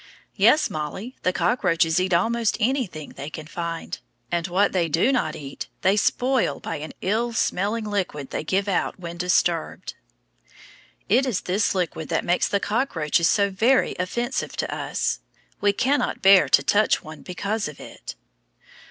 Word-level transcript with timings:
Yes, 0.33 0.67
Mollie, 0.71 1.15
the 1.21 1.31
cockroaches 1.31 1.99
eat 1.99 2.11
almost 2.11 2.57
anything 2.59 3.09
they 3.11 3.29
can 3.29 3.45
find, 3.45 3.99
and 4.31 4.47
what 4.47 4.71
they 4.71 4.89
do 4.89 5.11
not 5.11 5.35
eat 5.35 5.67
they 5.81 5.95
spoil 5.95 6.59
by 6.59 6.77
an 6.77 6.91
ill 7.01 7.33
smelling 7.33 7.83
liquid 7.85 8.31
they 8.31 8.43
give 8.43 8.67
out 8.67 8.99
when 8.99 9.15
disturbed. 9.17 9.93
It 11.07 11.27
is 11.27 11.41
this 11.41 11.75
liquid 11.75 12.09
that 12.09 12.25
makes 12.25 12.47
the 12.47 12.59
cockroaches 12.59 13.29
so 13.29 13.51
very 13.51 13.95
offensive 13.99 14.57
to 14.57 14.75
us. 14.75 15.19
We 15.59 15.71
cannot 15.71 16.23
bear 16.23 16.49
to 16.49 16.63
touch 16.63 17.03
one 17.03 17.21
because 17.21 17.67
of 17.67 17.79
it. 17.79 18.15